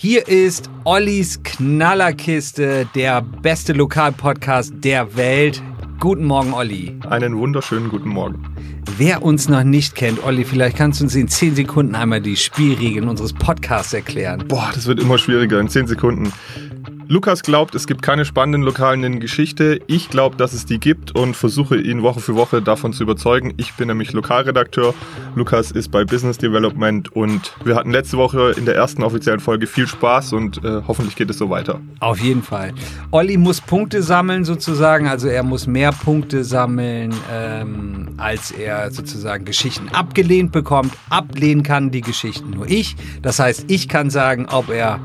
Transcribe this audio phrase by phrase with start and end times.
[0.00, 5.60] Hier ist Ollis Knallerkiste, der beste Lokalpodcast der Welt.
[5.98, 6.96] Guten Morgen, Olli.
[7.10, 8.40] Einen wunderschönen guten Morgen.
[8.96, 12.36] Wer uns noch nicht kennt, Olli, vielleicht kannst du uns in 10 Sekunden einmal die
[12.36, 14.44] Spielregeln unseres Podcasts erklären.
[14.46, 16.32] Boah, das wird immer schwieriger in 10 Sekunden.
[17.10, 19.80] Lukas glaubt, es gibt keine spannenden Lokalen in Geschichte.
[19.86, 23.54] Ich glaube, dass es die gibt und versuche ihn Woche für Woche davon zu überzeugen.
[23.56, 24.92] Ich bin nämlich Lokalredakteur.
[25.34, 29.66] Lukas ist bei Business Development und wir hatten letzte Woche in der ersten offiziellen Folge
[29.66, 31.80] viel Spaß und äh, hoffentlich geht es so weiter.
[32.00, 32.74] Auf jeden Fall.
[33.10, 39.46] Olli muss Punkte sammeln sozusagen, also er muss mehr Punkte sammeln, ähm, als er sozusagen
[39.46, 40.92] Geschichten abgelehnt bekommt.
[41.08, 42.96] Ablehnen kann die Geschichten nur ich.
[43.22, 45.00] Das heißt, ich kann sagen, ob er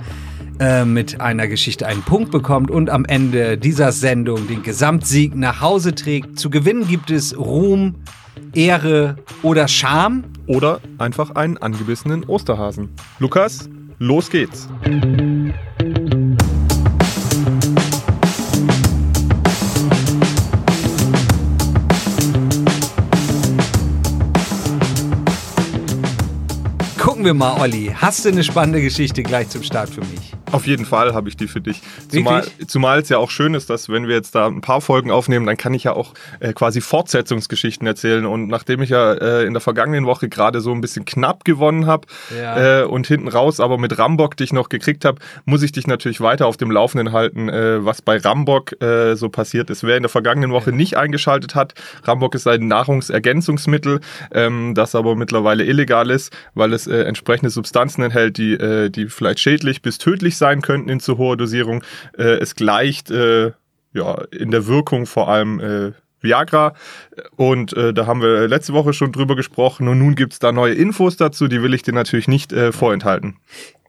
[0.63, 5.59] äh, mit einer Geschichte einen Punkt bekommt und am Ende dieser Sendung den Gesamtsieg nach
[5.59, 6.39] Hause trägt.
[6.39, 7.95] Zu gewinnen gibt es Ruhm,
[8.53, 10.23] Ehre oder Scham.
[10.47, 12.89] Oder einfach einen angebissenen Osterhasen.
[13.19, 14.69] Lukas, los geht's.
[26.97, 27.93] Gucken wir mal, Olli.
[27.93, 30.33] Hast du eine spannende Geschichte gleich zum Start für mich?
[30.53, 31.81] Auf jeden Fall habe ich die für dich.
[32.09, 35.09] Zumal, zumal es ja auch schön ist, dass wenn wir jetzt da ein paar Folgen
[35.09, 38.27] aufnehmen, dann kann ich ja auch äh, quasi Fortsetzungsgeschichten erzählen.
[38.27, 41.87] Und nachdem ich ja äh, in der vergangenen Woche gerade so ein bisschen knapp gewonnen
[41.87, 42.81] habe ja.
[42.81, 46.21] äh, und hinten raus aber mit Rambock dich noch gekriegt habe, muss ich dich natürlich
[46.21, 49.83] weiter auf dem Laufenden halten, äh, was bei Rambock äh, so passiert ist.
[49.83, 50.75] Wer in der vergangenen Woche ja.
[50.75, 51.73] nicht eingeschaltet hat,
[52.03, 54.01] Rambock ist ein Nahrungsergänzungsmittel,
[54.31, 59.39] ähm, das aber mittlerweile illegal ist, weil es äh, entsprechende Substanzen enthält, die, die vielleicht
[59.39, 61.85] schädlich bis tödlich sind sein könnten in zu hoher Dosierung.
[62.17, 63.53] Äh, es gleicht äh,
[63.93, 66.73] ja in der Wirkung vor allem äh, Viagra.
[67.37, 70.73] Und äh, da haben wir letzte Woche schon drüber gesprochen und nun gibt's da neue
[70.73, 73.37] Infos dazu, die will ich dir natürlich nicht äh, vorenthalten.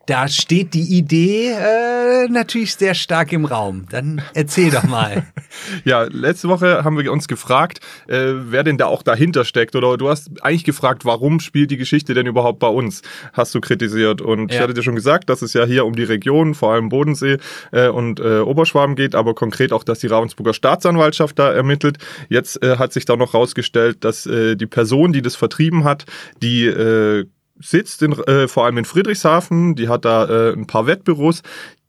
[0.06, 3.86] Da steht die Idee äh, natürlich sehr stark im Raum.
[3.90, 5.24] Dann erzähl doch mal.
[5.84, 9.76] ja, letzte Woche haben wir uns gefragt, äh, wer denn da auch dahinter steckt.
[9.76, 13.02] Oder du hast eigentlich gefragt, warum spielt die Geschichte denn überhaupt bei uns?
[13.32, 14.20] Hast du kritisiert.
[14.20, 14.56] Und ja.
[14.56, 17.38] ich hatte dir schon gesagt, dass es ja hier um die Region, vor allem Bodensee
[17.72, 21.98] äh, und äh, Oberschwaben geht, aber konkret auch, dass die Ravensburger Staatsanwaltschaft da ermittelt.
[22.28, 26.04] Jetzt äh, hat sich da noch rausgestellt, dass äh, die Person, die das vertrieben hat,
[26.42, 27.24] die äh,
[27.58, 31.42] sitzt in, äh, vor allem in Friedrichshafen, die hat da äh, ein paar Wettbüros.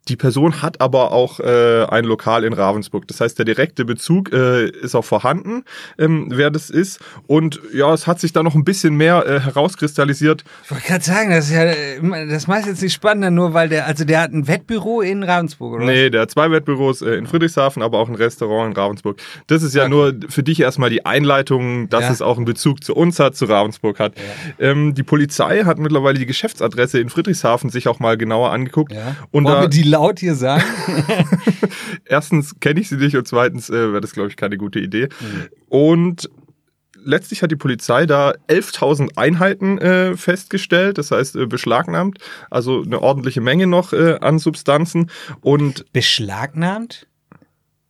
[0.08, 3.08] Die Person hat aber auch äh, ein Lokal in Ravensburg.
[3.08, 5.64] Das heißt, der direkte Bezug äh, ist auch vorhanden,
[5.98, 7.00] ähm, wer das ist.
[7.26, 10.44] Und ja, es hat sich da noch ein bisschen mehr äh, herauskristallisiert.
[10.64, 13.86] Ich wollte gerade sagen, das ist ja, das macht jetzt nicht spannender, nur weil der,
[13.86, 15.84] also der hat ein Wettbüro in Ravensburg, oder?
[15.84, 19.18] Nee, der hat zwei Wettbüros äh, in Friedrichshafen, aber auch ein Restaurant in Ravensburg.
[19.48, 19.90] Das ist ja okay.
[19.90, 22.12] nur für dich erstmal die Einleitung, dass ja.
[22.12, 24.12] es auch einen Bezug zu uns hat, zu Ravensburg hat.
[24.16, 24.70] Ja.
[24.70, 28.92] Ähm, die Polizei hat mittlerweile die Geschäftsadresse in Friedrichshafen sich auch mal genauer angeguckt.
[28.92, 29.16] Ja.
[29.32, 30.64] Und da, die laut hier sagen?
[32.04, 35.08] Erstens kenne ich sie nicht und zweitens äh, wäre das, glaube ich, keine gute Idee.
[35.20, 35.48] Mhm.
[35.68, 36.30] Und
[37.02, 42.18] letztlich hat die Polizei da 11.000 Einheiten äh, festgestellt, das heißt äh, beschlagnahmt,
[42.50, 47.06] also eine ordentliche Menge noch äh, an Substanzen und beschlagnahmt?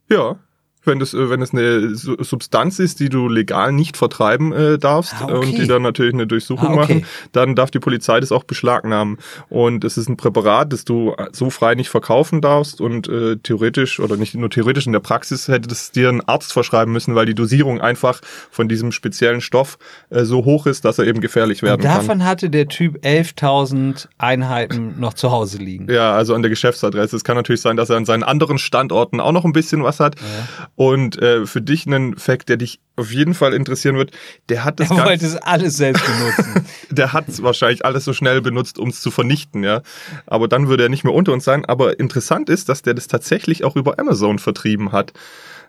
[0.09, 0.39] Ja
[0.87, 5.25] wenn es wenn es eine Substanz ist, die du legal nicht vertreiben äh, darfst ah,
[5.25, 5.33] okay.
[5.33, 6.93] und die dann natürlich eine Durchsuchung ah, okay.
[6.95, 9.17] machen, dann darf die Polizei das auch beschlagnahmen.
[9.49, 13.99] Und es ist ein Präparat, das du so frei nicht verkaufen darfst und äh, theoretisch
[13.99, 17.25] oder nicht nur theoretisch in der Praxis hätte es dir ein Arzt verschreiben müssen, weil
[17.25, 19.77] die Dosierung einfach von diesem speziellen Stoff
[20.09, 22.19] äh, so hoch ist, dass er eben gefährlich werden und davon kann.
[22.19, 25.91] Davon hatte der Typ 11.000 Einheiten noch zu Hause liegen.
[25.91, 27.15] Ja, also an der Geschäftsadresse.
[27.15, 29.99] Es kann natürlich sein, dass er an seinen anderen Standorten auch noch ein bisschen was
[29.99, 30.15] hat.
[30.19, 30.67] Ja.
[30.77, 34.11] Und äh, für dich einen Fact, der dich auf jeden Fall interessieren wird,
[34.47, 34.91] der hat das.
[34.91, 36.67] Er wollte es alles selbst benutzen.
[36.91, 39.81] der hat wahrscheinlich alles so schnell benutzt, um es zu vernichten, ja.
[40.27, 41.65] Aber dann würde er nicht mehr unter uns sein.
[41.65, 45.13] Aber interessant ist, dass der das tatsächlich auch über Amazon vertrieben hat.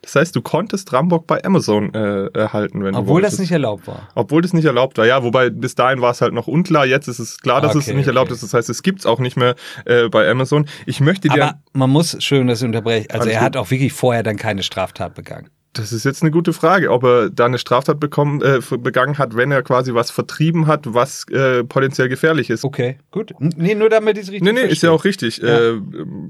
[0.03, 3.33] Das heißt, du konntest Rambock bei Amazon äh, erhalten, wenn Obwohl du wolltest.
[3.35, 4.09] das nicht erlaubt war.
[4.15, 5.23] Obwohl das nicht erlaubt war, ja.
[5.23, 6.87] Wobei bis dahin war es halt noch unklar.
[6.87, 8.09] Jetzt ist es klar, dass okay, es nicht okay.
[8.09, 8.43] erlaubt ist.
[8.43, 9.55] Das heißt, es gibt's auch nicht mehr
[9.85, 10.67] äh, bei Amazon.
[10.87, 11.45] Ich möchte dir.
[11.45, 13.11] Aber man muss schön das unterbrechen.
[13.11, 15.49] Also er hat auch wirklich vorher dann keine Straftat begangen.
[15.75, 19.37] Das ist jetzt eine gute Frage, ob er da eine Straftat bekommen, äh, begangen hat,
[19.37, 22.65] wenn er quasi was vertrieben hat, was äh, potenziell gefährlich ist.
[22.65, 23.33] Okay, gut.
[23.39, 24.73] Nee, nur damit ich es richtig Nee, nee, verstehe.
[24.73, 25.37] ist ja auch richtig.
[25.39, 25.71] Ja.
[25.73, 25.81] Äh,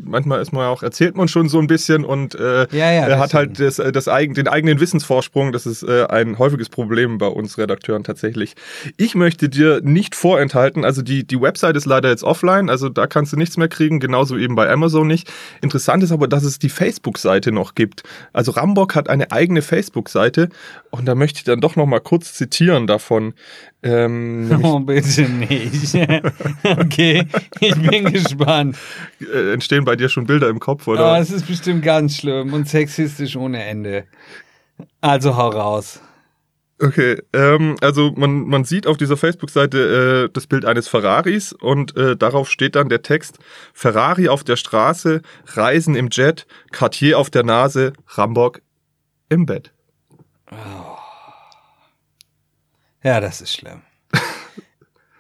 [0.05, 3.06] manchmal ist man ja auch, erzählt man schon so ein bisschen und äh, ja, ja,
[3.06, 5.52] er hat halt das, äh, das eigen, den eigenen Wissensvorsprung.
[5.52, 8.55] Das ist äh, ein häufiges Problem bei uns Redakteuren tatsächlich.
[8.96, 13.06] Ich möchte dir nicht vorenthalten, also die, die Website ist leider jetzt offline, also da
[13.06, 15.31] kannst du nichts mehr kriegen, genauso eben bei Amazon nicht.
[15.62, 18.02] Interessant ist aber, dass es die Facebook-Seite noch gibt.
[18.32, 20.49] Also Rambock hat eine eigene Facebook-Seite
[20.90, 23.35] und da möchte ich dann doch noch mal kurz zitieren davon.
[23.82, 25.94] Ähm, oh, bitte nicht.
[26.64, 27.26] okay,
[27.61, 28.76] ich bin gespannt.
[29.20, 31.12] Äh, entstehen bei dir schon Bilder im Kopf, oder?
[31.12, 34.05] Oh, es ist bestimmt ganz schlimm und sexistisch ohne Ende.
[35.00, 36.00] Also hau raus.
[36.81, 41.96] Okay, ähm, also man, man sieht auf dieser Facebook-Seite äh, das Bild eines Ferraris und
[41.96, 43.38] äh, darauf steht dann der Text
[43.75, 48.61] Ferrari auf der Straße, Reisen im Jet, Cartier auf der Nase, Rambock
[49.29, 49.73] im Bett.
[50.51, 50.99] Oh.
[53.03, 53.83] Ja, das ist schlimm.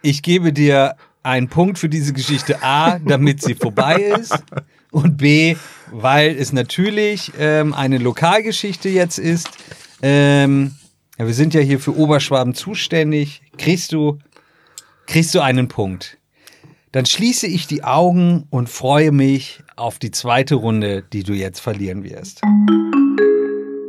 [0.02, 4.42] Ich gebe dir einen Punkt für diese Geschichte A, damit sie vorbei ist.
[4.90, 5.56] Und B,
[5.92, 9.50] weil es natürlich ähm, eine Lokalgeschichte jetzt ist.
[10.00, 10.76] Ähm,
[11.18, 13.42] ja, wir sind ja hier für Oberschwaben zuständig.
[13.58, 14.18] Kriegst du,
[15.06, 16.16] kriegst du einen Punkt.
[16.92, 21.60] Dann schließe ich die Augen und freue mich auf die zweite Runde, die du jetzt
[21.60, 22.40] verlieren wirst.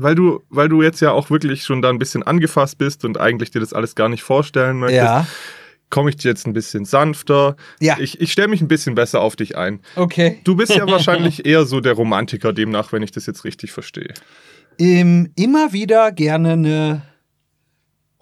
[0.00, 3.18] Weil du, weil du jetzt ja auch wirklich schon da ein bisschen angefasst bist und
[3.18, 5.26] eigentlich dir das alles gar nicht vorstellen möchtest, ja.
[5.90, 7.56] komme ich dir jetzt ein bisschen sanfter.
[7.80, 7.96] Ja.
[7.98, 9.80] Ich, ich stelle mich ein bisschen besser auf dich ein.
[9.96, 10.38] Okay.
[10.44, 14.14] Du bist ja wahrscheinlich eher so der Romantiker demnach, wenn ich das jetzt richtig verstehe.
[14.78, 17.02] Ähm, immer wieder gerne eine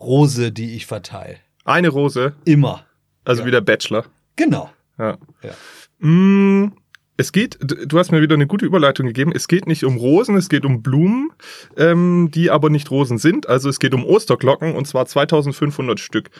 [0.00, 1.36] Rose, die ich verteile.
[1.66, 2.34] Eine Rose?
[2.46, 2.86] Immer.
[3.26, 3.46] Also ja.
[3.48, 4.06] wie der Bachelor.
[4.36, 4.70] Genau.
[4.98, 5.18] Ja.
[5.42, 6.06] ja.
[6.06, 6.72] Mm,
[7.16, 9.32] es geht, du hast mir wieder eine gute Überleitung gegeben.
[9.34, 11.30] Es geht nicht um Rosen, es geht um Blumen,
[11.76, 13.48] ähm, die aber nicht Rosen sind.
[13.48, 16.30] Also es geht um Osterglocken und zwar 2500 Stück.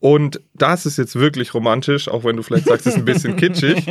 [0.00, 3.36] Und das ist jetzt wirklich romantisch, auch wenn du vielleicht sagst, es ist ein bisschen
[3.38, 3.86] kitschig.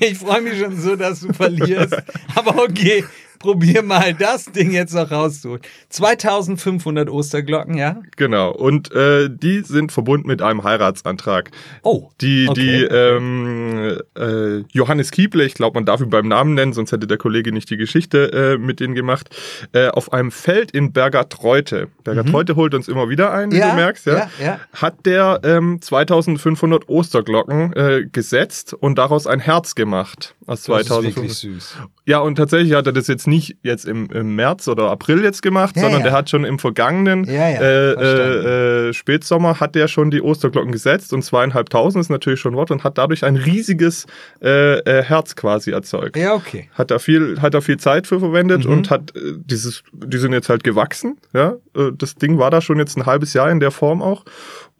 [0.00, 1.96] ich freue mich schon so, dass du verlierst.
[2.34, 3.04] Aber okay,
[3.40, 5.62] probier mal das Ding jetzt noch rauszuholen.
[5.88, 7.96] 2500 Osterglocken, ja?
[8.16, 8.52] Genau.
[8.52, 11.50] Und äh, die sind verbunden mit einem Heiratsantrag.
[11.82, 12.10] Oh.
[12.20, 12.60] Die, okay.
[12.60, 17.06] die ähm, äh, Johannes Kieble, ich glaube, man darf ihn beim Namen nennen, sonst hätte
[17.06, 19.30] der Kollege nicht die Geschichte äh, mit denen gemacht,
[19.72, 21.88] äh, auf einem Feld in Bergertreute.
[22.04, 22.56] Bergertreute mhm.
[22.56, 24.60] holt uns immer wieder ein, wie ja, du merkst, ja, ja, ja.
[24.74, 30.34] Hat der ähm, 2500 Osterglocken äh, gesetzt und daraus ein Herz gemacht.
[30.46, 31.08] Aus das 2500.
[31.08, 31.76] ist wirklich süß.
[32.04, 35.40] Ja, und tatsächlich hat er das jetzt nicht jetzt im, im März oder April jetzt
[35.40, 36.08] gemacht, ja, sondern ja.
[36.08, 40.72] der hat schon im vergangenen ja, äh, äh, äh, Spätsommer hat der schon die Osterglocken
[40.72, 44.06] gesetzt und zweieinhalbtausend ist natürlich schon Wort und hat dadurch ein riesiges
[44.42, 46.18] äh, äh, Herz quasi erzeugt.
[46.18, 46.68] Ja, okay.
[46.74, 48.72] Hat da viel, hat da viel Zeit für verwendet mhm.
[48.72, 51.54] und hat äh, dieses, die sind jetzt halt gewachsen, ja.
[51.96, 54.24] Das Ding war da schon jetzt ein halbes Jahr in der Form auch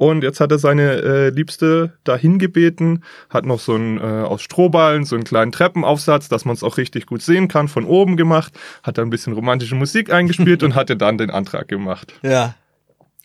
[0.01, 4.41] und jetzt hat er seine äh, Liebste dahin gebeten, hat noch so ein äh, aus
[4.41, 8.17] Strohballen, so einen kleinen Treppenaufsatz, dass man es auch richtig gut sehen kann, von oben
[8.17, 12.15] gemacht, hat da ein bisschen romantische Musik eingespielt und hatte dann den Antrag gemacht.
[12.23, 12.55] Ja.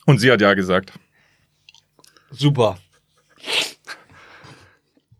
[0.05, 0.91] Und sie hat ja gesagt.
[2.29, 2.77] Super.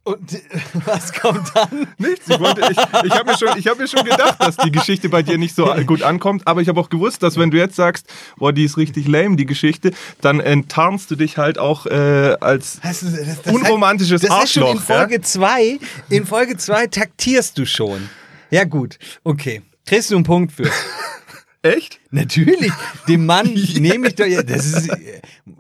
[0.05, 0.39] Und
[0.85, 1.87] was kommt dann?
[1.97, 2.29] Nichts.
[2.29, 5.23] Ich, wollte, ich, ich habe mir, schon, hab mir schon gedacht, dass die Geschichte bei
[5.23, 6.43] dir nicht so gut ankommt.
[6.45, 8.05] Aber ich habe auch gewusst, dass wenn du jetzt sagst,
[8.37, 9.91] boah, die ist richtig lame, die Geschichte,
[10.21, 14.75] dann enttarnst du dich halt auch äh, als das, das, das unromantisches heißt, das Arschloch.
[14.75, 15.77] Ist schon in Folge 2 ja?
[16.09, 18.07] in Folge 2 taktierst du schon.
[18.51, 19.63] Ja gut, okay.
[19.87, 20.69] Kriegst du einen Punkt für.
[21.65, 21.99] Echt?
[22.11, 22.71] Natürlich.
[23.07, 23.79] Dem Mann ja.
[23.79, 24.25] nehme ich doch.
[24.45, 24.91] Das ist,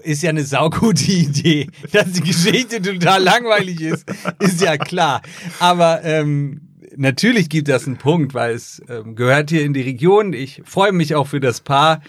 [0.03, 1.67] ist ja eine saugute Idee.
[1.91, 4.05] Dass die Geschichte total langweilig ist,
[4.39, 5.23] ist ja klar.
[5.59, 6.61] Aber ähm,
[6.95, 10.33] natürlich gibt das einen Punkt, weil es ähm, gehört hier in die Region.
[10.33, 12.01] Ich freue mich auch für das Paar.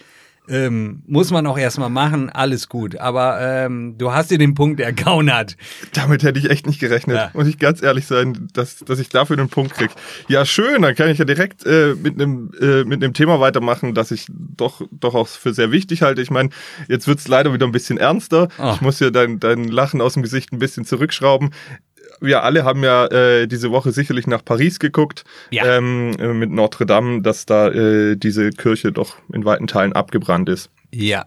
[0.49, 2.97] Ähm, muss man auch erstmal machen, alles gut.
[2.97, 5.57] Aber ähm, du hast dir den Punkt ergaunert.
[5.93, 7.31] Damit hätte ich echt nicht gerechnet, ja.
[7.33, 9.91] muss ich ganz ehrlich sein, dass, dass ich dafür den Punkt krieg.
[10.27, 13.93] Ja, schön, dann kann ich ja direkt äh, mit einem äh, mit einem Thema weitermachen,
[13.93, 16.21] das ich doch, doch auch für sehr wichtig halte.
[16.21, 16.49] Ich meine,
[16.87, 18.47] jetzt wird's leider wieder ein bisschen ernster.
[18.57, 18.71] Oh.
[18.75, 21.51] Ich muss ja dein, dein Lachen aus dem Gesicht ein bisschen zurückschrauben
[22.19, 25.77] wir alle haben ja äh, diese Woche sicherlich nach Paris geguckt ja.
[25.77, 30.49] ähm, äh, mit Notre Dame, dass da äh, diese Kirche doch in weiten Teilen abgebrannt
[30.49, 30.69] ist.
[30.93, 31.25] Ja.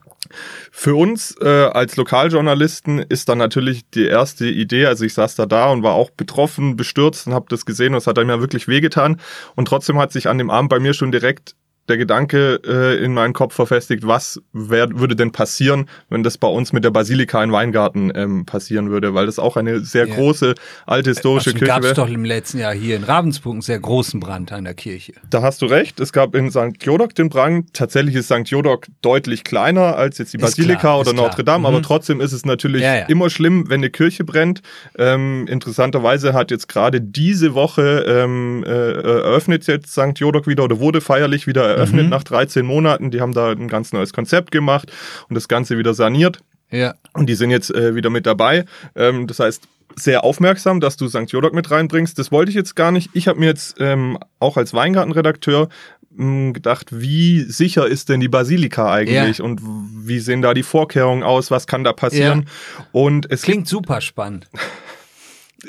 [0.71, 5.47] Für uns äh, als Lokaljournalisten ist dann natürlich die erste Idee, also ich saß da
[5.47, 8.41] da und war auch betroffen, bestürzt und habe das gesehen und es hat einem ja
[8.41, 9.21] wirklich wehgetan
[9.57, 11.57] und trotzdem hat sich an dem Abend bei mir schon direkt
[11.91, 16.49] der Gedanke äh, in meinen Kopf verfestigt, was wär, würde denn passieren, wenn das bei
[16.49, 20.15] uns mit der Basilika in Weingarten ähm, passieren würde, weil das auch eine sehr ja.
[20.15, 20.55] große,
[20.87, 23.79] alte historische also, Kirche gab es doch im letzten Jahr hier in Ravensburg einen sehr
[23.79, 25.13] großen Brand an der Kirche.
[25.29, 26.01] Da hast du recht.
[26.01, 26.83] Es gab in St.
[26.83, 27.75] Jodok den Brand.
[27.75, 28.47] Tatsächlich ist St.
[28.47, 31.67] Jodok deutlich kleiner als jetzt die Basilika klar, oder Notre Dame, mhm.
[31.67, 33.07] aber trotzdem ist es natürlich ja, ja.
[33.07, 34.63] immer schlimm, wenn eine Kirche brennt.
[34.97, 40.17] Ähm, interessanterweise hat jetzt gerade diese Woche ähm, äh, eröffnet jetzt St.
[40.17, 42.11] Jodok wieder oder wurde feierlich wieder eröffnet mhm.
[42.11, 43.11] nach 13 Monaten.
[43.11, 44.93] Die haben da ein ganz neues Konzept gemacht
[45.29, 46.39] und das Ganze wieder saniert.
[46.71, 46.95] Ja.
[47.15, 48.65] Und die sind jetzt äh, wieder mit dabei.
[48.95, 51.31] Ähm, das heißt, sehr aufmerksam, dass du St.
[51.31, 52.19] Jodok mit reinbringst.
[52.19, 53.11] Das wollte ich jetzt gar nicht.
[53.13, 55.69] Ich habe mir jetzt ähm, auch als Weingartenredakteur
[56.17, 59.45] hm, gedacht, wie sicher ist denn die Basilika eigentlich ja.
[59.45, 62.47] und wie sehen da die Vorkehrungen aus, was kann da passieren?
[62.79, 62.87] Ja.
[62.93, 64.49] Und es klingt super spannend.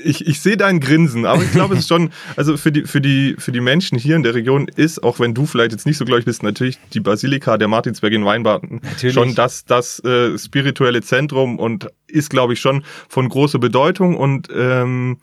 [0.03, 3.01] Ich, ich sehe dein Grinsen, aber ich glaube, es ist schon, also für die, für,
[3.01, 5.97] die, für die Menschen hier in der Region ist, auch wenn du vielleicht jetzt nicht
[5.97, 9.13] so gläubig bist, natürlich die Basilika der Martinsberg in Weinbaden natürlich.
[9.13, 14.15] schon das, das äh, spirituelle Zentrum und ist, glaube ich, schon von großer Bedeutung.
[14.15, 15.17] Und ähm,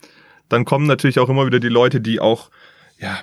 [0.49, 2.49] dann kommen natürlich auch immer wieder die Leute, die auch,
[2.97, 3.19] ja,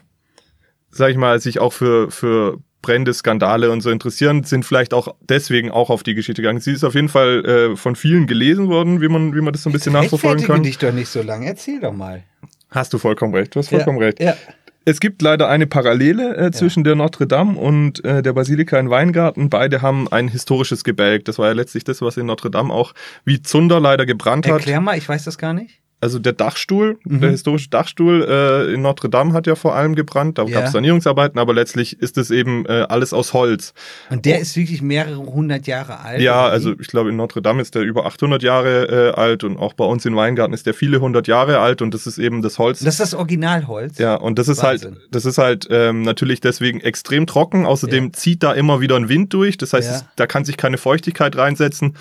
[0.90, 5.16] sag ich mal, sich auch für, für Brände, Skandale und so interessieren, sind vielleicht auch
[5.20, 6.60] deswegen auch auf die Geschichte gegangen.
[6.60, 9.64] Sie ist auf jeden Fall äh, von vielen gelesen worden, wie man, wie man das
[9.64, 10.62] so ein bisschen nachverfolgen kann.
[10.62, 11.46] dich doch nicht so lange.
[11.46, 12.22] Erzähl doch mal.
[12.70, 13.56] Hast du vollkommen recht.
[13.56, 14.20] Du hast vollkommen ja, recht.
[14.20, 14.36] Ja.
[14.84, 16.90] Es gibt leider eine Parallele äh, zwischen ja.
[16.90, 19.50] der Notre Dame und äh, der Basilika in Weingarten.
[19.50, 21.24] Beide haben ein historisches Gebälk.
[21.24, 24.58] Das war ja letztlich das, was in Notre Dame auch wie Zunder leider gebrannt hat.
[24.58, 27.20] Erklär mal, ich weiß das gar nicht also der Dachstuhl, mhm.
[27.20, 30.36] der historische Dachstuhl äh, in Notre Dame hat ja vor allem gebrannt.
[30.36, 30.50] Da ja.
[30.50, 33.72] gab es Sanierungsarbeiten, aber letztlich ist es eben äh, alles aus Holz.
[34.10, 34.42] Und der oh.
[34.42, 36.20] ist wirklich mehrere hundert Jahre alt?
[36.20, 39.56] Ja, also ich glaube in Notre Dame ist der über 800 Jahre äh, alt und
[39.56, 42.42] auch bei uns in Weingarten ist der viele hundert Jahre alt und das ist eben
[42.42, 42.80] das Holz.
[42.80, 43.98] Das ist das Originalholz?
[43.98, 45.00] Ja, und das ist halt, Wahnsinn.
[45.00, 47.64] halt, das ist halt ähm, natürlich deswegen extrem trocken.
[47.64, 48.12] Außerdem ja.
[48.12, 49.56] zieht da immer wieder ein Wind durch.
[49.56, 49.96] Das heißt, ja.
[49.96, 51.94] es, da kann sich keine Feuchtigkeit reinsetzen.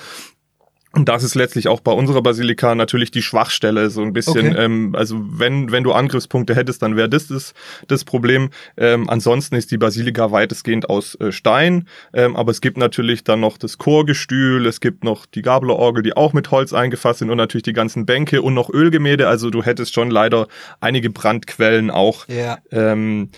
[0.96, 4.52] Und das ist letztlich auch bei unserer Basilika natürlich die Schwachstelle, so ein bisschen.
[4.52, 4.64] Okay.
[4.64, 7.54] Ähm, also wenn, wenn du Angriffspunkte hättest, dann wäre das, das
[7.88, 8.50] das Problem.
[8.78, 13.42] Ähm, ansonsten ist die Basilika weitestgehend aus äh, Stein, ähm, aber es gibt natürlich dann
[13.42, 17.38] noch das Chorgestühl, es gibt noch die Gablerorgel, die auch mit Holz eingefasst sind und
[17.38, 19.28] natürlich die ganzen Bänke und noch Ölgemälde.
[19.28, 20.48] Also du hättest schon leider
[20.80, 22.28] einige Brandquellen auch.
[22.28, 22.58] Ja.
[22.72, 23.30] Ähm,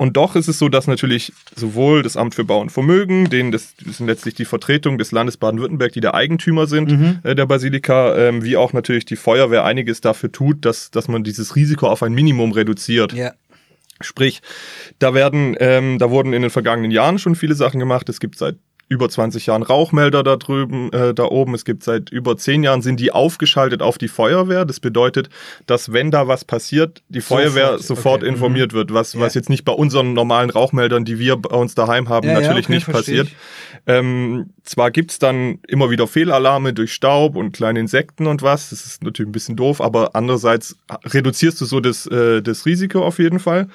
[0.00, 3.52] und doch ist es so, dass natürlich sowohl das Amt für Bau und Vermögen, denen
[3.52, 7.18] das, das sind letztlich die Vertretung des Landes Baden-Württemberg, die der Eigentümer sind mhm.
[7.22, 11.22] äh, der Basilika, ähm, wie auch natürlich die Feuerwehr einiges dafür tut, dass, dass man
[11.22, 13.12] dieses Risiko auf ein Minimum reduziert.
[13.12, 13.34] Ja.
[14.00, 14.40] Sprich,
[15.00, 18.08] da werden, ähm, da wurden in den vergangenen Jahren schon viele Sachen gemacht.
[18.08, 18.56] Es gibt seit
[18.90, 21.54] über 20 Jahren Rauchmelder da drüben, äh, da oben.
[21.54, 24.64] Es gibt seit über 10 Jahren sind die aufgeschaltet auf die Feuerwehr.
[24.64, 25.30] Das bedeutet,
[25.66, 28.32] dass wenn da was passiert, die Feuerwehr sofort, sofort okay.
[28.32, 28.78] informiert mhm.
[28.78, 29.20] wird, was, ja.
[29.20, 32.66] was jetzt nicht bei unseren normalen Rauchmeldern, die wir bei uns daheim haben, ja, natürlich
[32.68, 33.28] ja, okay, nicht passiert.
[33.86, 38.70] Ähm, zwar gibt's dann immer wieder Fehlalarme durch Staub und kleine Insekten und was.
[38.70, 43.04] Das ist natürlich ein bisschen doof, aber andererseits reduzierst du so das, äh, das Risiko
[43.04, 43.68] auf jeden Fall.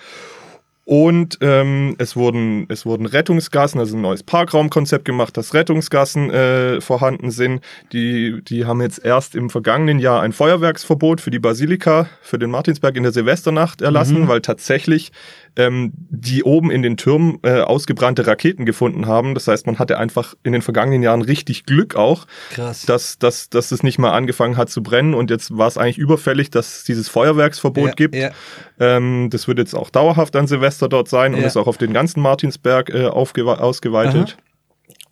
[0.86, 6.80] Und ähm, es, wurden, es wurden Rettungsgassen, also ein neues Parkraumkonzept gemacht, dass Rettungsgassen äh,
[6.80, 7.62] vorhanden sind.
[7.92, 12.51] Die, die haben jetzt erst im vergangenen Jahr ein Feuerwerksverbot für die Basilika, für den
[12.51, 14.27] Martinsberg in der Silvesternacht erlassen, mhm.
[14.27, 15.12] weil tatsächlich
[15.58, 19.34] ähm, die oben in den Türmen äh, ausgebrannte Raketen gefunden haben.
[19.34, 22.86] Das heißt, man hatte einfach in den vergangenen Jahren richtig Glück auch, Krass.
[22.86, 25.98] dass, dass, dass es nicht mal angefangen hat zu brennen und jetzt war es eigentlich
[25.98, 28.16] überfällig, dass es dieses Feuerwerksverbot ja, gibt.
[28.16, 28.32] Ja.
[28.80, 31.40] Ähm, das wird jetzt auch dauerhaft an Silvester dort sein ja.
[31.40, 34.38] und ist auch auf den ganzen Martinsberg äh, ausgeweitet.
[34.38, 34.46] Aha.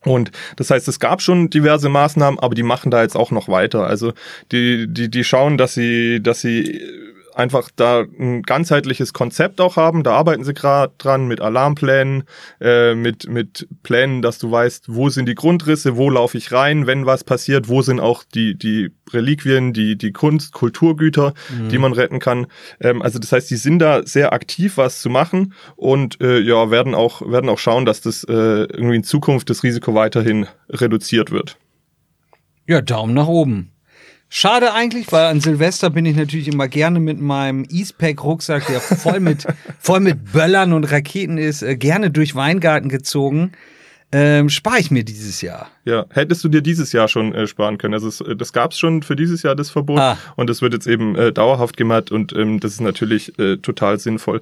[0.05, 3.47] Und das heißt, es gab schon diverse Maßnahmen, aber die machen da jetzt auch noch
[3.47, 3.87] weiter.
[3.87, 4.13] Also
[4.51, 6.81] die, die, die schauen, dass sie, dass sie
[7.35, 10.03] einfach da ein ganzheitliches Konzept auch haben.
[10.03, 12.23] Da arbeiten sie gerade dran mit Alarmplänen,
[12.61, 16.87] äh, mit, mit Plänen, dass du weißt, wo sind die Grundrisse, wo laufe ich rein,
[16.87, 21.69] wenn was passiert, wo sind auch die, die Reliquien, die, die Kunst, Kulturgüter, mhm.
[21.69, 22.47] die man retten kann.
[22.79, 26.71] Ähm, also das heißt, die sind da sehr aktiv, was zu machen und äh, ja,
[26.71, 31.31] werden auch, werden auch schauen, dass das äh, irgendwie in Zukunft das Risiko weiterhin reduziert
[31.31, 31.57] wird.
[32.65, 33.72] Ja, Daumen nach oben.
[34.35, 39.19] Schade eigentlich, weil an Silvester bin ich natürlich immer gerne mit meinem Eastpack-Rucksack, der voll
[39.19, 39.45] mit,
[39.79, 43.51] voll mit Böllern und Raketen ist, äh, gerne durch Weingarten gezogen.
[44.11, 45.69] Ähm, spare ich mir dieses Jahr.
[45.85, 47.93] Ja, hättest du dir dieses Jahr schon äh, sparen können.
[47.93, 50.17] Also es, äh, das gab es schon für dieses Jahr das Verbot ah.
[50.35, 53.99] und das wird jetzt eben äh, dauerhaft gemacht und ähm, das ist natürlich äh, total
[53.99, 54.39] sinnvoll.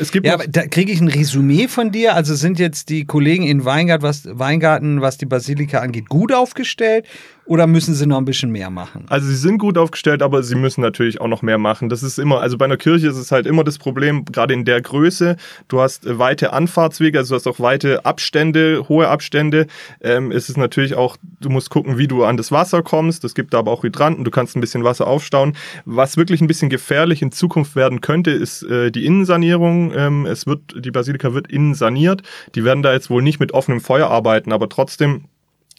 [0.00, 2.14] Es gibt ja, aber da kriege ich ein Resümee von dir.
[2.14, 7.04] Also sind jetzt die Kollegen in Weingart, was, Weingarten, was die Basilika angeht, gut aufgestellt
[7.48, 9.06] oder müssen sie noch ein bisschen mehr machen?
[9.08, 11.88] Also sie sind gut aufgestellt, aber sie müssen natürlich auch noch mehr machen.
[11.88, 14.66] Das ist immer, also bei einer Kirche ist es halt immer das Problem, gerade in
[14.66, 15.36] der Größe.
[15.66, 19.66] Du hast äh, weite Anfahrtswege, also du hast auch weite Abstände, hohe Abstände.
[20.02, 23.24] Ähm, es ist natürlich auch, du musst gucken, wie du an das Wasser kommst.
[23.24, 25.54] Es gibt aber auch Hydranten, du kannst ein bisschen Wasser aufstauen.
[25.84, 29.92] Was wirklich ein bisschen gefährlich in Zukunft werden könnte, ist äh, die Innensanierung.
[29.94, 32.22] Ähm, es wird, die Basilika wird innen saniert.
[32.54, 35.24] Die werden da jetzt wohl nicht mit offenem Feuer arbeiten, aber trotzdem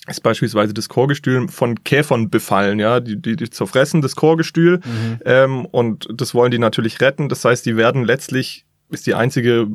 [0.07, 5.19] ist beispielsweise das Chorgestühl von Käfern befallen, ja, die, die, die zerfressen das Chorgestühl mhm.
[5.25, 7.29] ähm, und das wollen die natürlich retten.
[7.29, 9.67] Das heißt, die werden letztlich, ist die einzige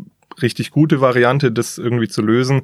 [0.42, 2.62] richtig gute Variante, das irgendwie zu lösen,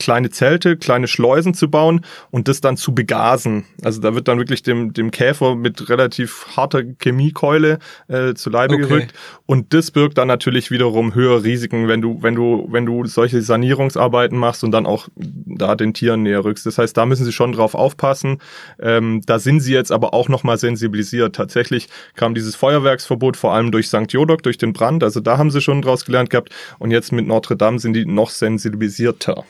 [0.00, 3.66] kleine Zelte, kleine Schleusen zu bauen und das dann zu begasen.
[3.84, 7.78] Also da wird dann wirklich dem, dem Käfer mit relativ harter Chemiekeule
[8.08, 8.82] äh, zu Leibe okay.
[8.82, 9.14] gerückt.
[9.46, 13.42] Und das birgt dann natürlich wiederum höhere Risiken, wenn du, wenn du, wenn du solche
[13.42, 16.66] Sanierungsarbeiten machst und dann auch da den Tieren näher rückst.
[16.66, 18.38] Das heißt, da müssen sie schon drauf aufpassen.
[18.80, 21.36] Ähm, da sind sie jetzt aber auch nochmal sensibilisiert.
[21.36, 24.10] Tatsächlich kam dieses Feuerwerksverbot vor allem durch St.
[24.10, 25.04] Jodok, durch den Brand.
[25.04, 26.50] Also da haben sie schon draus gelernt gehabt.
[26.78, 29.44] Und jetzt mit Notre Dame sind die noch sensibilisierter.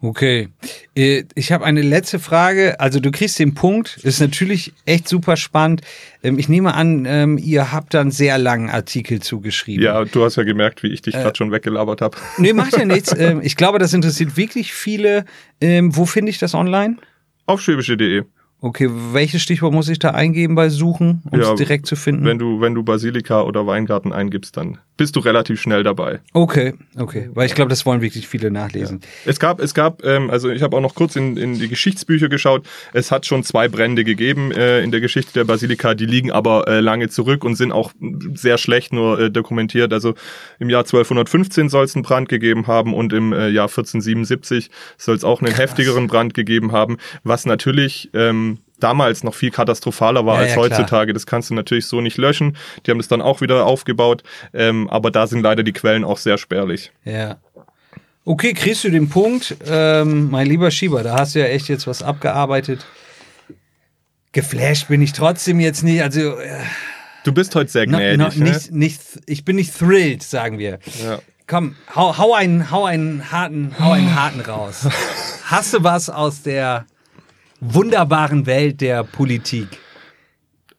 [0.00, 0.48] Okay.
[0.94, 2.78] Äh, ich habe eine letzte Frage.
[2.78, 3.98] Also du kriegst den Punkt.
[4.02, 5.82] Ist natürlich echt super spannend.
[6.22, 9.84] Ähm, ich nehme an, ähm, ihr habt da einen sehr langen Artikel zugeschrieben.
[9.84, 12.16] Ja, du hast ja gemerkt, wie ich dich äh, gerade schon weggelabert habe.
[12.38, 13.08] Nee, macht ja nichts.
[13.18, 15.24] Ähm, ich glaube, das interessiert wirklich viele.
[15.60, 16.98] Wo finde ich das online?
[17.46, 18.22] Auf schwäbische.de.
[18.60, 22.24] Okay, welches Stichwort muss ich da eingeben bei Suchen, um ja, es direkt zu finden?
[22.24, 26.20] Wenn du, wenn du Basilika oder Weingarten eingibst, dann bist du relativ schnell dabei.
[26.34, 29.00] Okay, okay, weil ich glaube, das wollen wirklich viele nachlesen.
[29.00, 29.30] Ja.
[29.30, 32.28] Es gab, es gab, ähm, also ich habe auch noch kurz in, in die Geschichtsbücher
[32.28, 32.66] geschaut.
[32.92, 36.68] Es hat schon zwei Brände gegeben äh, in der Geschichte der Basilika, die liegen aber
[36.68, 37.92] äh, lange zurück und sind auch
[38.34, 39.92] sehr schlecht nur äh, dokumentiert.
[39.92, 40.14] Also
[40.58, 45.14] im Jahr 1215 soll es einen Brand gegeben haben und im äh, Jahr 1477 soll
[45.14, 45.70] es auch einen Krass.
[45.70, 50.56] heftigeren Brand gegeben haben, was natürlich ähm, damals noch viel katastrophaler war ja, als ja,
[50.56, 51.06] heutzutage.
[51.06, 51.14] Klar.
[51.14, 52.56] Das kannst du natürlich so nicht löschen.
[52.84, 54.22] Die haben das dann auch wieder aufgebaut.
[54.54, 56.92] Ähm, aber da sind leider die Quellen auch sehr spärlich.
[57.04, 57.38] Ja.
[58.24, 59.56] Okay, kriegst du den Punkt.
[59.66, 62.86] Ähm, mein lieber Schieber, da hast du ja echt jetzt was abgearbeitet.
[64.32, 66.02] Geflasht bin ich trotzdem jetzt nicht.
[66.02, 66.38] Also.
[66.38, 66.60] Äh,
[67.24, 68.18] du bist heute sehr gnädig.
[68.18, 68.50] No, no, ne?
[68.50, 70.78] nicht, nicht, ich bin nicht thrilled, sagen wir.
[71.02, 71.20] Ja.
[71.46, 74.86] Komm, hau, hau, einen, hau, einen harten, hau einen harten raus.
[75.46, 76.84] Hast du was aus der
[77.60, 79.68] wunderbaren Welt der Politik?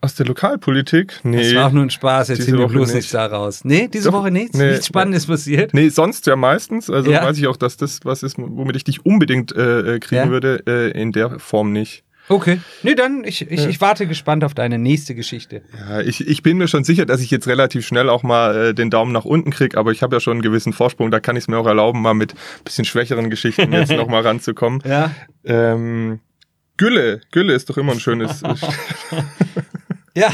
[0.01, 1.19] Aus der Lokalpolitik?
[1.23, 1.43] Nee.
[1.43, 2.95] Das war auch nur ein Spaß, erzähl mir bloß nicht.
[2.95, 3.65] nichts daraus.
[3.65, 4.57] Nee, diese Doch, Woche nichts?
[4.57, 5.33] Nee, nichts Spannendes nee.
[5.33, 5.73] passiert?
[5.73, 6.89] Nee, sonst ja meistens.
[6.89, 7.21] Also ja.
[7.21, 10.29] weiß ich auch, dass das was ist, womit ich dich unbedingt äh, äh kriegen ja.
[10.29, 12.05] würde, äh, in der Form nicht.
[12.29, 12.61] Okay.
[12.83, 15.63] Nee, dann, ich, ich, ich warte gespannt auf deine nächste Geschichte.
[15.77, 18.73] Ja, ich, ich bin mir schon sicher, dass ich jetzt relativ schnell auch mal äh,
[18.75, 21.35] den Daumen nach unten kriege, aber ich habe ja schon einen gewissen Vorsprung, da kann
[21.35, 24.83] ich es mir auch erlauben, mal mit bisschen schwächeren Geschichten jetzt noch mal ranzukommen.
[24.85, 25.11] Ja.
[25.43, 26.19] Ähm,
[26.79, 27.19] Gülle.
[27.31, 28.41] Gülle ist doch immer ein schönes.
[30.15, 30.31] ja.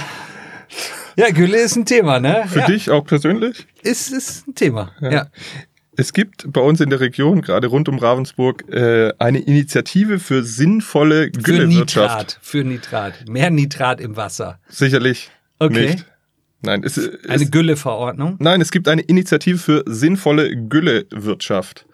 [1.17, 2.45] Ja, Gülle ist ein Thema, ne?
[2.47, 2.67] Für ja.
[2.67, 3.65] dich auch persönlich?
[3.81, 5.11] Ist, ist ein Thema, ja.
[5.11, 5.27] ja.
[5.97, 10.43] Es gibt bei uns in der Region, gerade rund um Ravensburg, äh, eine Initiative für
[10.43, 12.37] sinnvolle Güllewirtschaft.
[12.41, 13.29] Für Nitrat, für Nitrat.
[13.29, 14.59] Mehr Nitrat im Wasser.
[14.67, 15.87] Sicherlich okay.
[15.87, 16.05] nicht.
[16.61, 18.35] Nein, es, es, eine Gülleverordnung?
[18.37, 21.87] Nein, es gibt eine Initiative für sinnvolle Güllewirtschaft.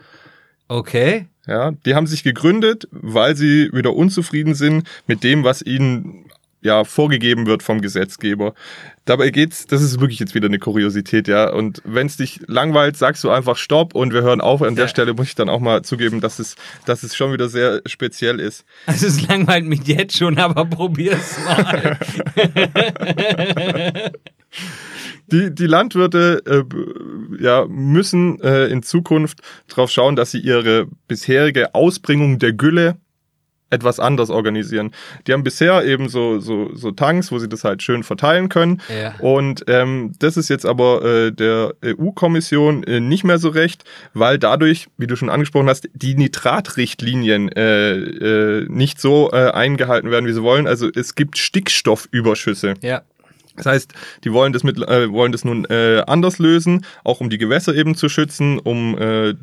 [0.67, 1.27] Okay.
[1.51, 6.27] Ja, die haben sich gegründet, weil sie wieder unzufrieden sind mit dem, was ihnen
[6.61, 8.53] ja vorgegeben wird vom Gesetzgeber.
[9.03, 11.51] Dabei geht's, das ist wirklich jetzt wieder eine Kuriosität, ja.
[11.51, 14.61] Und wenn es dich langweilt, sagst du einfach Stopp und wir hören auf.
[14.61, 17.49] An der Stelle muss ich dann auch mal zugeben, dass es, dass es schon wieder
[17.49, 18.63] sehr speziell ist.
[18.85, 21.99] Also es langweilt mich jetzt schon, aber probier's mal.
[25.31, 31.73] die, die Landwirte äh, ja, müssen äh, in Zukunft darauf schauen, dass sie ihre bisherige
[31.73, 32.97] Ausbringung der Gülle
[33.71, 34.91] etwas anders organisieren.
[35.25, 38.81] Die haben bisher eben so, so, so Tanks, wo sie das halt schön verteilen können.
[38.89, 39.15] Ja.
[39.19, 44.37] Und ähm, das ist jetzt aber äh, der EU-Kommission äh, nicht mehr so recht, weil
[44.37, 50.27] dadurch, wie du schon angesprochen hast, die Nitratrichtlinien äh, äh, nicht so äh, eingehalten werden,
[50.27, 50.67] wie sie wollen.
[50.67, 52.73] Also es gibt Stickstoffüberschüsse.
[52.81, 53.03] Ja.
[53.55, 57.29] Das heißt, die wollen das, mit, äh, wollen das nun äh, anders lösen, auch um
[57.29, 59.33] die Gewässer eben zu schützen, um äh,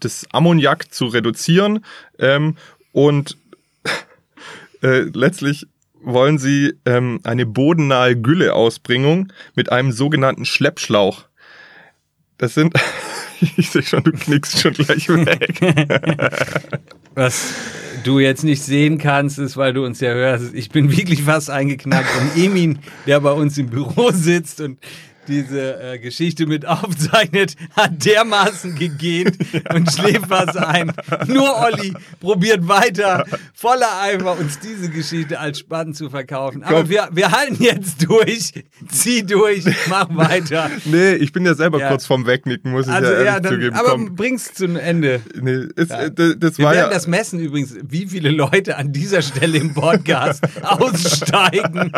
[0.00, 1.84] das Ammoniak zu reduzieren.
[2.18, 2.56] Ähm,
[2.92, 3.36] und
[4.82, 5.66] äh, letztlich
[6.00, 11.24] wollen sie ähm, eine bodennahe Gülleausbringung mit einem sogenannten Schleppschlauch.
[12.36, 12.74] Das sind
[13.56, 15.60] Ich sehe schon, du knickst schon gleich weg.
[17.14, 17.54] Was
[18.04, 20.54] du jetzt nicht sehen kannst, ist, weil du uns ja hörst.
[20.54, 22.08] Ich bin wirklich fast eingeknackt.
[22.20, 24.78] Und Emin, der bei uns im Büro sitzt und
[25.28, 29.36] diese äh, Geschichte mit aufzeichnet, hat dermaßen gegähnt
[29.72, 30.92] und schläft was ein.
[31.26, 36.62] Nur Olli probiert weiter, voller Eifer, uns diese Geschichte als spannend zu verkaufen.
[36.62, 38.52] Aber wir, wir halten jetzt durch.
[38.88, 40.70] Zieh durch, mach weiter.
[40.84, 41.88] Nee, ich bin ja selber ja.
[41.88, 43.76] kurz vorm Wegnicken, muss ich also, ja, ja dann, zugeben.
[43.76, 44.16] Aber Komm.
[44.16, 45.20] bring's zu Ende.
[45.38, 46.08] Nee, ist, ja.
[46.08, 49.58] das, das wir war werden ja das messen übrigens, wie viele Leute an dieser Stelle
[49.58, 51.92] im Podcast aussteigen.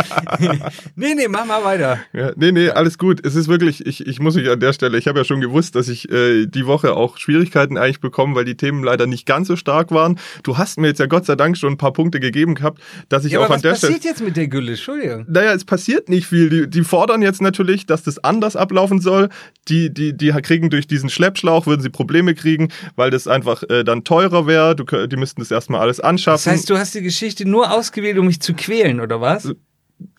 [0.97, 1.99] nee, nee, mach mal weiter.
[2.13, 4.99] Ja, nee, nee, alles gut es ist wirklich, ich, ich muss mich an der Stelle,
[4.99, 8.45] ich habe ja schon gewusst, dass ich äh, die Woche auch Schwierigkeiten eigentlich bekomme, weil
[8.45, 10.19] die Themen leider nicht ganz so stark waren.
[10.43, 13.25] Du hast mir jetzt ja Gott sei Dank schon ein paar Punkte gegeben gehabt, dass
[13.25, 13.95] ich ja, auch an der Stelle.
[13.95, 14.73] Was passiert jetzt mit der Gülle?
[14.73, 15.27] Entschuldigung.
[15.29, 16.51] Naja, es passiert nicht viel.
[16.51, 19.29] Die, die fordern jetzt natürlich, dass das anders ablaufen soll.
[19.69, 23.85] Die, die, die kriegen durch diesen Schleppschlauch, würden sie Probleme kriegen, weil das einfach äh,
[23.85, 24.77] dann teurer wäre.
[24.77, 26.45] Die müssten das erstmal alles anschaffen.
[26.45, 29.53] Das heißt, du hast die Geschichte nur ausgewählt, um mich zu quälen, oder was?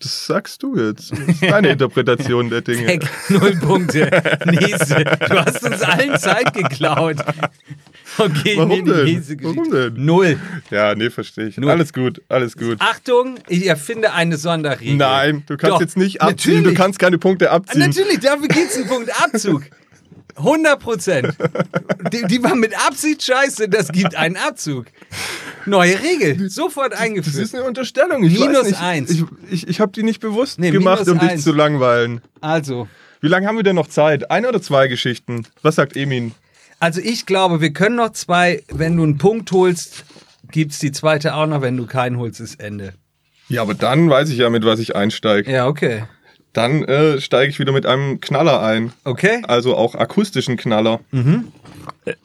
[0.00, 1.12] Das sagst du jetzt.
[1.12, 2.86] Das ist deine Interpretation der Dinge.
[2.86, 4.10] Weg, null Punkte.
[4.46, 5.04] Nächste.
[5.04, 7.16] Du hast uns allen Zeit geklaut.
[8.18, 9.42] Okay, Warum nee, denn?
[9.42, 10.04] Warum denn?
[10.04, 10.38] Null.
[10.70, 11.56] Ja, nee, verstehe ich.
[11.56, 11.70] Null.
[11.70, 12.78] Alles gut, alles gut.
[12.80, 14.96] Achtung, ich erfinde eine Sonderregel.
[14.96, 16.76] Nein, du kannst Doch, jetzt nicht abziehen, natürlich.
[16.76, 17.80] du kannst keine Punkte abziehen.
[17.80, 19.62] Natürlich, dafür gibt es einen Punktabzug.
[20.36, 21.36] 100 Prozent.
[22.12, 24.86] Die, die war mit Absicht scheiße, das gibt einen Abzug.
[25.66, 27.36] Neue Regel, sofort eingeführt.
[27.36, 28.24] Das ist eine Unterstellung.
[28.24, 29.10] Ich minus eins.
[29.10, 32.20] Ich, ich, ich habe die nicht bewusst nee, gemacht, um dich zu langweilen.
[32.40, 32.88] Also.
[33.20, 34.30] Wie lange haben wir denn noch Zeit?
[34.30, 35.46] Eine oder zwei Geschichten?
[35.62, 36.32] Was sagt Emin?
[36.80, 38.64] Also ich glaube, wir können noch zwei.
[38.68, 40.04] Wenn du einen Punkt holst,
[40.50, 41.62] gibt es die zweite auch noch.
[41.62, 42.94] Wenn du keinen holst, ist Ende.
[43.48, 45.50] Ja, aber dann weiß ich ja, mit was ich einsteige.
[45.50, 46.04] Ja, okay.
[46.52, 48.92] Dann äh, steige ich wieder mit einem Knaller ein.
[49.04, 49.42] Okay.
[49.48, 51.00] Also auch akustischen Knaller.
[51.10, 51.48] Mhm.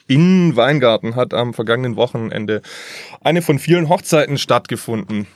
[0.08, 2.62] In Weingarten hat am vergangenen Wochenende
[3.24, 5.28] eine von vielen Hochzeiten stattgefunden.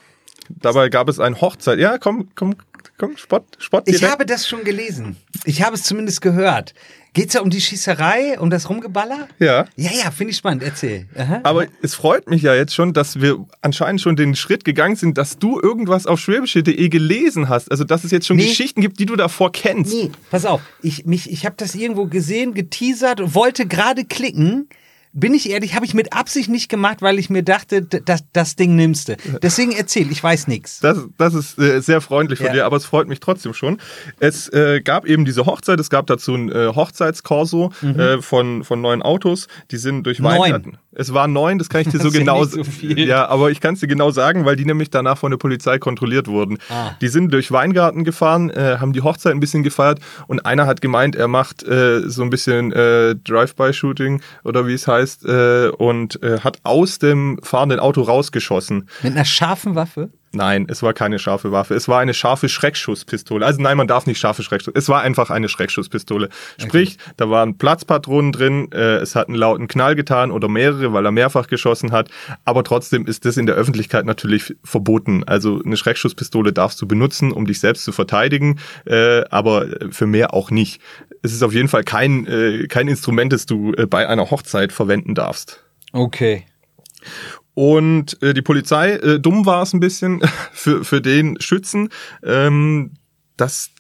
[0.50, 1.80] Dabei gab es ein Hochzeit.
[1.80, 2.56] Ja, komm, komm,
[3.02, 3.88] komm, Spott, Spott.
[3.88, 4.04] Direkt.
[4.04, 5.18] Ich habe das schon gelesen.
[5.46, 6.76] Ich habe es zumindest gehört.
[7.14, 9.28] Geht es ja um die Schießerei, um das Rumgeballer?
[9.40, 9.66] Ja.
[9.76, 10.62] Ja, ja, finde ich spannend.
[10.64, 11.08] Erzähl.
[11.18, 11.42] Aha.
[11.44, 15.18] Aber es freut mich ja jetzt schon, dass wir anscheinend schon den Schritt gegangen sind,
[15.18, 17.72] dass du irgendwas auf schwäbische.de gelesen hast.
[17.72, 18.48] Also, dass es jetzt schon nee.
[18.48, 19.92] Geschichten gibt, die du davor kennst.
[19.92, 20.62] Nee, pass auf.
[20.84, 24.70] Ich, ich habe das irgendwo gesehen, geteasert, wollte gerade klicken
[25.14, 28.56] bin ich ehrlich, habe ich mit Absicht nicht gemacht, weil ich mir dachte, das, das
[28.56, 29.18] Ding nimmst du.
[29.42, 30.80] Deswegen erzähl, ich weiß nichts.
[30.80, 32.54] Das, das ist äh, sehr freundlich von ja.
[32.54, 33.80] dir, aber es freut mich trotzdem schon.
[34.20, 38.00] Es äh, gab eben diese Hochzeit, es gab dazu ein äh, Hochzeitskorso mhm.
[38.00, 40.78] äh, von, von neuen Autos, die sind durch Weingarten.
[40.94, 42.64] Es waren neun, das kann ich dir so genau sagen.
[42.64, 45.38] So ja, aber ich kann es dir genau sagen, weil die nämlich danach von der
[45.38, 46.58] Polizei kontrolliert wurden.
[46.70, 46.92] Ah.
[47.02, 50.82] Die sind durch Weingarten gefahren, äh, haben die Hochzeit ein bisschen gefeiert und einer hat
[50.82, 56.40] gemeint, er macht äh, so ein bisschen Drive-by-Shooting oder wie es heißt äh, und äh,
[56.40, 58.90] hat aus dem fahrenden Auto rausgeschossen.
[59.04, 60.12] Mit einer scharfen Waffe?
[60.34, 61.74] Nein, es war keine scharfe Waffe.
[61.74, 63.46] Es war eine scharfe Schreckschusspistole.
[63.46, 64.82] Also nein, man darf nicht scharfe Schreckschusspistole.
[64.82, 66.30] Es war einfach eine Schreckschusspistole.
[66.58, 67.14] Sprich, okay.
[67.18, 71.12] da waren Platzpatronen drin, äh, es hat einen lauten Knall getan oder mehrere, weil er
[71.12, 72.10] mehrfach geschossen hat.
[72.46, 75.26] Aber trotzdem ist das in der Öffentlichkeit natürlich verboten.
[75.26, 80.34] Also eine Schreckschusspistole darfst du benutzen, um dich selbst zu verteidigen, äh, aber für mehr
[80.34, 80.82] auch nicht.
[81.24, 84.72] Es ist auf jeden Fall kein, äh, kein Instrument, das du äh, bei einer Hochzeit
[84.72, 85.64] verwenden darfst.
[85.92, 86.46] Okay.
[87.54, 91.90] Und äh, die Polizei, äh, dumm war es ein bisschen für, für den Schützen,
[92.24, 92.94] ähm,
[93.38, 93.71] dass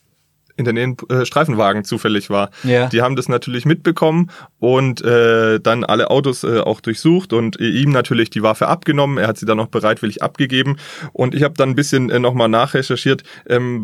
[0.61, 2.49] in der Nähe äh, Streifenwagen zufällig war.
[2.63, 2.87] Ja.
[2.87, 7.91] Die haben das natürlich mitbekommen und äh, dann alle Autos äh, auch durchsucht und ihm
[7.91, 9.17] natürlich die Waffe abgenommen.
[9.17, 10.77] Er hat sie dann noch bereitwillig abgegeben
[11.13, 13.83] und ich habe dann ein bisschen äh, nochmal nachrecherchiert, ähm,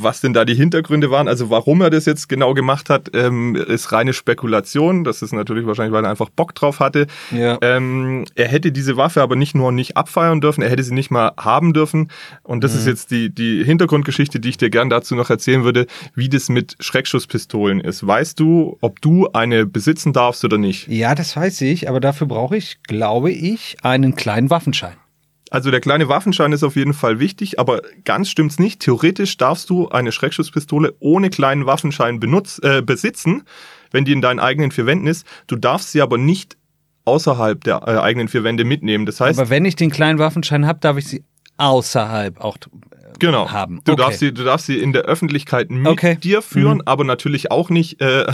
[0.00, 1.28] was denn da die Hintergründe waren.
[1.28, 5.04] Also warum er das jetzt genau gemacht hat, ähm, ist reine Spekulation.
[5.04, 7.06] Das ist natürlich wahrscheinlich, weil er einfach Bock drauf hatte.
[7.30, 7.58] Ja.
[7.60, 11.10] Ähm, er hätte diese Waffe aber nicht nur nicht abfeiern dürfen, er hätte sie nicht
[11.10, 12.10] mal haben dürfen.
[12.42, 12.78] Und das mhm.
[12.78, 16.48] ist jetzt die, die Hintergrundgeschichte, die ich dir gern dazu noch erzählen würde, wie das
[16.48, 18.06] mit Schreckschusspistolen ist.
[18.06, 20.88] Weißt du, ob du eine Besitz besitzen darfst oder nicht.
[20.88, 24.96] Ja, das weiß ich, aber dafür brauche ich, glaube ich, einen kleinen Waffenschein.
[25.50, 28.80] Also der kleine Waffenschein ist auf jeden Fall wichtig, aber ganz stimmt's nicht.
[28.80, 33.44] Theoretisch darfst du eine Schreckschusspistole ohne kleinen Waffenschein benutz, äh, besitzen,
[33.92, 35.24] wenn die in deinen eigenen vier Wänden ist.
[35.46, 36.56] Du darfst sie aber nicht
[37.04, 39.06] außerhalb der äh, eigenen vier Wände mitnehmen.
[39.06, 41.22] Das heißt, aber wenn ich den kleinen Waffenschein habe, darf ich sie
[41.58, 42.58] außerhalb auch
[43.18, 43.50] genau.
[43.50, 43.80] haben.
[43.84, 44.02] Du, okay.
[44.02, 46.16] darfst sie, du darfst sie in der Öffentlichkeit mit okay.
[46.16, 46.82] dir führen, mhm.
[46.86, 48.26] aber natürlich auch nicht äh,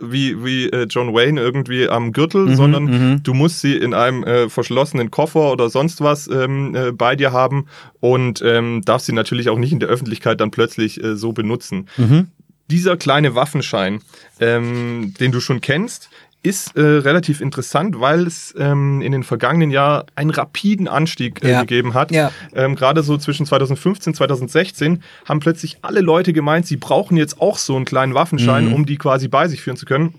[0.00, 3.22] wie, wie äh, John Wayne irgendwie am Gürtel, mhm, sondern mhm.
[3.22, 7.32] du musst sie in einem äh, verschlossenen Koffer oder sonst was ähm, äh, bei dir
[7.32, 7.66] haben
[8.00, 11.88] und ähm, darfst sie natürlich auch nicht in der Öffentlichkeit dann plötzlich äh, so benutzen.
[11.96, 12.28] Mhm.
[12.70, 14.00] dieser kleine Waffenschein,
[14.40, 16.08] ähm, den du schon kennst,
[16.44, 21.50] ist äh, relativ interessant, weil es ähm, in den vergangenen Jahren einen rapiden Anstieg äh,
[21.50, 21.60] ja.
[21.62, 22.12] gegeben hat.
[22.12, 22.30] Ja.
[22.54, 27.40] Ähm, Gerade so zwischen 2015 und 2016 haben plötzlich alle Leute gemeint, sie brauchen jetzt
[27.40, 28.74] auch so einen kleinen Waffenschein, mhm.
[28.74, 30.14] um die quasi bei sich führen zu können.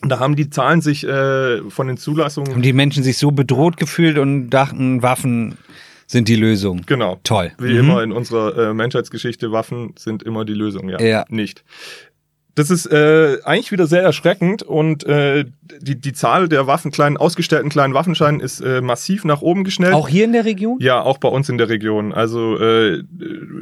[0.00, 2.52] Und da haben die Zahlen sich äh, von den Zulassungen.
[2.52, 5.58] Haben die Menschen sich so bedroht gefühlt und dachten, Waffen
[6.06, 6.82] sind die Lösung.
[6.86, 7.20] Genau.
[7.22, 7.52] Toll.
[7.58, 7.78] Wie mhm.
[7.80, 10.98] immer in unserer äh, Menschheitsgeschichte, Waffen sind immer die Lösung, ja.
[11.00, 11.24] ja.
[11.28, 11.62] Nicht.
[12.58, 15.44] Das ist äh, eigentlich wieder sehr erschreckend und äh,
[15.80, 19.94] die, die Zahl der Waffen, kleinen, ausgestellten kleinen Waffenscheinen ist äh, massiv nach oben geschnellt.
[19.94, 20.76] Auch hier in der Region?
[20.80, 22.12] Ja, auch bei uns in der Region.
[22.12, 23.04] Also äh,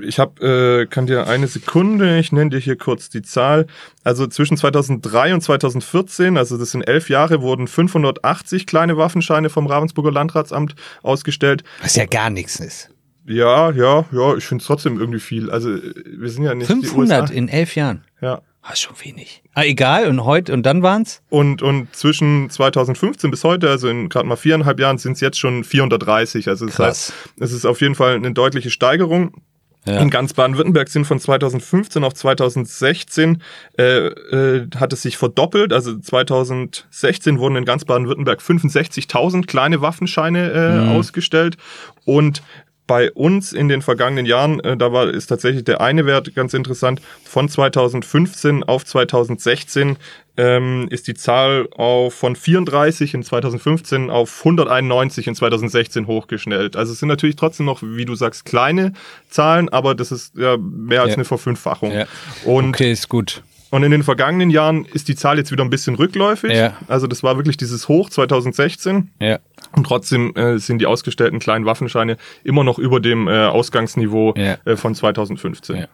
[0.03, 3.67] ich habe, äh, kann dir eine Sekunde, ich nenne dir hier kurz die Zahl.
[4.03, 9.67] Also zwischen 2003 und 2014, also das sind elf Jahre, wurden 580 kleine Waffenscheine vom
[9.67, 11.65] Ravensburger Landratsamt ausgestellt.
[11.83, 12.89] Was ja gar nichts ist.
[13.27, 15.51] Ja, ja, ja, ich finde es trotzdem irgendwie viel.
[15.51, 18.05] Also wir sind ja nicht 500 in elf Jahren?
[18.23, 18.41] Ja.
[18.69, 19.45] Ah, schon wenig.
[19.55, 21.23] Ah, egal, und heute, und dann waren's?
[21.29, 25.39] Und, und zwischen 2015 bis heute, also in gerade mal viereinhalb Jahren, sind es jetzt
[25.39, 26.49] schon 430.
[26.49, 29.41] Also das heißt, es ist auf jeden Fall eine deutliche Steigerung.
[29.85, 30.01] Ja.
[30.01, 33.41] In ganz Baden-Württemberg sind von 2015 auf 2016
[33.79, 35.73] äh, äh, hat es sich verdoppelt.
[35.73, 40.89] Also 2016 wurden in ganz Baden-Württemberg 65.000 kleine Waffenscheine äh, mhm.
[40.89, 41.57] ausgestellt
[42.05, 42.43] und
[42.87, 46.55] bei uns in den vergangenen Jahren, äh, da war ist tatsächlich der eine Wert ganz
[46.55, 49.97] interessant, von 2015 auf 2016
[50.37, 56.77] ähm, ist die Zahl auf, von 34 in 2015 auf 191 in 2016 hochgeschnellt.
[56.77, 58.93] Also es sind natürlich trotzdem noch, wie du sagst, kleine
[59.29, 61.17] Zahlen, aber das ist ja mehr als ja.
[61.17, 61.93] eine Verfünffachung.
[61.93, 62.07] Ja.
[62.45, 63.43] Und okay, ist gut.
[63.71, 66.53] Und in den vergangenen Jahren ist die Zahl jetzt wieder ein bisschen rückläufig.
[66.53, 66.77] Ja.
[66.87, 69.11] Also das war wirklich dieses Hoch 2016.
[69.21, 69.39] Ja.
[69.77, 74.57] Und trotzdem äh, sind die ausgestellten kleinen Waffenscheine immer noch über dem äh, Ausgangsniveau ja.
[74.65, 75.77] äh, von 2015.
[75.77, 75.89] Ja.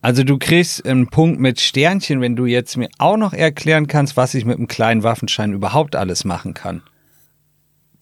[0.00, 4.16] Also du kriegst einen Punkt mit Sternchen, wenn du jetzt mir auch noch erklären kannst,
[4.16, 6.82] was ich mit einem kleinen Waffenschein überhaupt alles machen kann.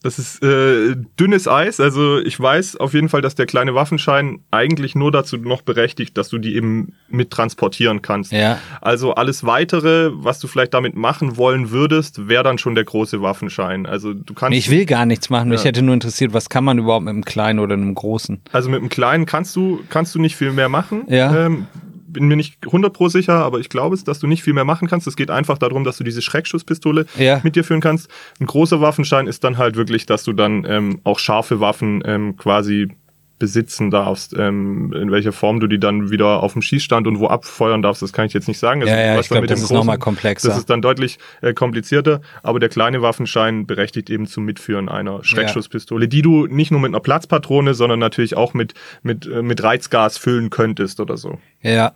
[0.06, 1.80] Das ist äh, dünnes Eis.
[1.80, 6.16] Also ich weiß auf jeden Fall, dass der kleine Waffenschein eigentlich nur dazu noch berechtigt,
[6.16, 8.30] dass du die eben mit transportieren kannst.
[8.30, 8.60] Ja.
[8.80, 13.20] Also alles weitere, was du vielleicht damit machen wollen würdest, wäre dann schon der große
[13.20, 13.84] Waffenschein.
[13.84, 14.56] Also du kannst.
[14.56, 15.48] Ich will gar nichts machen.
[15.48, 15.54] Ja.
[15.54, 18.42] Mich hätte nur interessiert, was kann man überhaupt mit einem kleinen oder einem großen?
[18.52, 21.02] Also mit einem kleinen kannst du kannst du nicht viel mehr machen.
[21.08, 21.46] Ja.
[21.46, 21.66] Ähm,
[22.16, 24.64] bin mir nicht 100 pro sicher, aber ich glaube es, dass du nicht viel mehr
[24.64, 25.06] machen kannst.
[25.06, 27.40] Es geht einfach darum, dass du diese Schreckschusspistole ja.
[27.42, 28.08] mit dir führen kannst.
[28.40, 32.36] Ein großer Waffenschein ist dann halt wirklich, dass du dann ähm, auch scharfe Waffen ähm,
[32.36, 32.88] quasi
[33.38, 37.26] besitzen darfst, ähm, in welcher Form du die dann wieder auf dem Schießstand und wo
[37.26, 38.80] abfeuern darfst, das kann ich jetzt nicht sagen.
[38.80, 40.48] Das ja, ja, ich glaube, das ist nochmal komplexer.
[40.48, 45.22] Das ist dann deutlich äh, komplizierter, aber der kleine Waffenschein berechtigt eben zum Mitführen einer
[45.22, 46.08] Schreckschusspistole, ja.
[46.08, 50.16] die du nicht nur mit einer Platzpatrone, sondern natürlich auch mit, mit, äh, mit Reizgas
[50.16, 51.38] füllen könntest oder so.
[51.60, 51.92] Ja,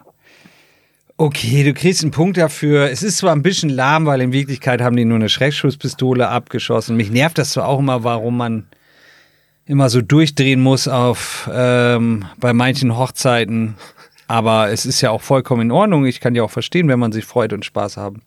[1.20, 2.90] Okay, du kriegst einen Punkt dafür.
[2.90, 6.96] Es ist zwar ein bisschen lahm, weil in Wirklichkeit haben die nur eine Schreckschusspistole abgeschossen.
[6.96, 8.64] Mich nervt das zwar auch immer, warum man
[9.66, 13.74] immer so durchdrehen muss auf ähm, bei manchen Hochzeiten.
[14.28, 16.06] Aber es ist ja auch vollkommen in Ordnung.
[16.06, 18.22] Ich kann ja auch verstehen, wenn man sich freut und Spaß haben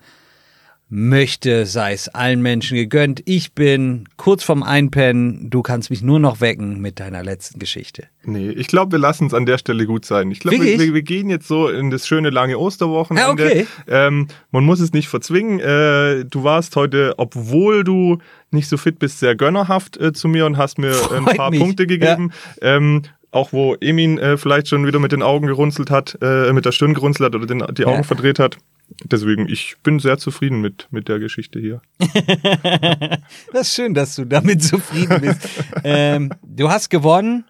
[0.90, 3.22] möchte, sei es allen Menschen gegönnt.
[3.26, 5.50] Ich bin kurz vorm Einpennen.
[5.50, 8.08] Du kannst mich nur noch wecken mit deiner letzten Geschichte.
[8.24, 10.30] Nee, ich glaube, wir lassen es an der Stelle gut sein.
[10.30, 13.44] Ich glaube, wir, wir, gehen jetzt so in das schöne lange Osterwochenende.
[13.44, 13.68] Ja, okay.
[13.88, 15.60] Ähm, man muss es nicht verzwingen.
[15.60, 18.20] Äh, du warst heute, obwohl du
[18.52, 21.50] nicht so fit bist, sehr gönnerhaft äh, zu mir und hast mir Freut ein paar
[21.50, 21.60] mich.
[21.60, 22.32] Punkte gegeben.
[22.62, 22.78] Ja.
[22.78, 23.02] Ähm,
[23.34, 26.72] auch wo Emin äh, vielleicht schon wieder mit den Augen gerunzelt hat, äh, mit der
[26.72, 28.04] Stirn gerunzelt hat oder den, die Augen ja.
[28.04, 28.58] verdreht hat.
[29.06, 31.82] Deswegen, ich bin sehr zufrieden mit, mit der Geschichte hier.
[33.52, 35.40] das ist schön, dass du damit zufrieden bist.
[35.84, 37.46] ähm, du hast gewonnen.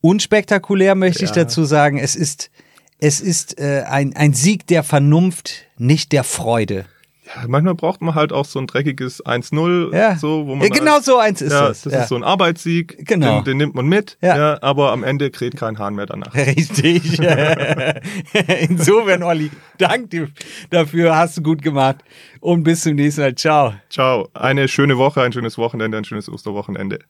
[0.00, 1.26] Unspektakulär möchte ja.
[1.26, 1.98] ich dazu sagen.
[1.98, 2.50] Es ist,
[2.98, 6.86] es ist äh, ein, ein Sieg der Vernunft, nicht der Freude
[7.34, 10.16] ja, manchmal braucht man halt auch so ein dreckiges 1-0, ja.
[10.16, 10.66] so, wo man.
[10.66, 11.82] Ja, genau halt, so eins ist ja, das.
[11.82, 12.02] Das ja.
[12.02, 13.06] ist so ein Arbeitssieg.
[13.06, 13.36] Genau.
[13.38, 14.36] Den, den nimmt man mit, ja.
[14.36, 14.62] ja.
[14.62, 16.34] aber am Ende kräht kein Hahn mehr danach.
[16.34, 17.20] Richtig.
[18.60, 20.28] Insofern, Olli, dank dir
[20.70, 21.96] dafür, hast du gut gemacht.
[22.40, 23.34] Und bis zum nächsten Mal.
[23.34, 23.74] Ciao.
[23.90, 24.28] Ciao.
[24.32, 27.00] Eine schöne Woche, ein schönes Wochenende, ein schönes Osterwochenende.